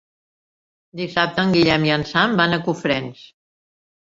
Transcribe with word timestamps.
Dissabte 1.01 1.45
en 1.49 1.53
Guillem 1.57 1.85
i 1.91 1.93
en 1.99 2.07
Sam 2.13 2.33
van 2.43 2.59
a 2.59 2.61
Cofrents. 2.71 3.25